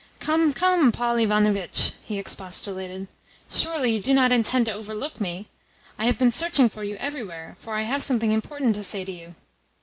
"Come, 0.17 0.51
come, 0.51 0.91
Paul 0.91 1.17
Ivanovitch!" 1.17 1.91
he 2.01 2.17
expostulated. 2.17 3.07
"Surely 3.51 3.91
you 3.93 4.01
do 4.01 4.15
not 4.15 4.31
intend 4.31 4.65
to 4.65 4.73
overlook 4.73 5.21
me? 5.21 5.47
I 5.99 6.07
have 6.07 6.17
been 6.17 6.31
searching 6.31 6.69
for 6.69 6.83
you 6.83 6.95
everywhere, 6.95 7.55
for 7.59 7.75
I 7.75 7.83
have 7.83 8.03
something 8.03 8.31
important 8.31 8.73
to 8.73 8.83
say 8.83 9.05
to 9.05 9.11
you." 9.11 9.35